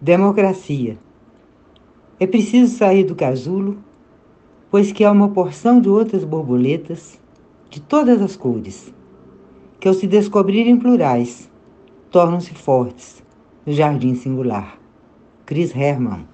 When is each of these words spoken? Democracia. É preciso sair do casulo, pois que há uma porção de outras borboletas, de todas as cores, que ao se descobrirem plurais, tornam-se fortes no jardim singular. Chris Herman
Democracia. 0.00 0.98
É 2.20 2.26
preciso 2.26 2.76
sair 2.76 3.04
do 3.04 3.14
casulo, 3.14 3.78
pois 4.70 4.92
que 4.92 5.02
há 5.02 5.10
uma 5.10 5.30
porção 5.30 5.80
de 5.80 5.88
outras 5.88 6.22
borboletas, 6.22 7.18
de 7.70 7.80
todas 7.80 8.20
as 8.20 8.36
cores, 8.36 8.92
que 9.80 9.88
ao 9.88 9.94
se 9.94 10.06
descobrirem 10.06 10.76
plurais, 10.76 11.50
tornam-se 12.10 12.52
fortes 12.52 13.24
no 13.64 13.72
jardim 13.72 14.14
singular. 14.14 14.78
Chris 15.46 15.74
Herman 15.74 16.26